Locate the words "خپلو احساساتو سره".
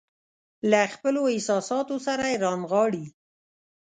0.93-2.23